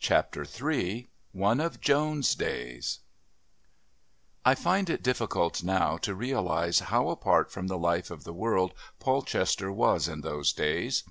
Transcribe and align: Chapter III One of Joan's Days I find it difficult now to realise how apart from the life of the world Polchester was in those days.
Chapter 0.00 0.44
III 0.44 1.08
One 1.30 1.60
of 1.60 1.80
Joan's 1.80 2.34
Days 2.34 2.98
I 4.44 4.56
find 4.56 4.90
it 4.90 5.04
difficult 5.04 5.62
now 5.62 5.98
to 5.98 6.16
realise 6.16 6.80
how 6.80 7.10
apart 7.10 7.52
from 7.52 7.68
the 7.68 7.78
life 7.78 8.10
of 8.10 8.24
the 8.24 8.34
world 8.34 8.74
Polchester 8.98 9.70
was 9.70 10.08
in 10.08 10.22
those 10.22 10.52
days. 10.52 11.04